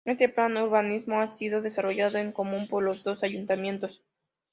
[0.03, 4.01] Este plan urbanístico ha sido desarrollado en común por los dos ayuntamientos.